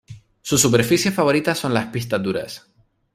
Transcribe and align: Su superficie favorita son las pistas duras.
Su 0.41 0.57
superficie 0.57 1.11
favorita 1.11 1.53
son 1.53 1.75
las 1.75 1.85
pistas 1.89 2.23
duras. 2.23 2.67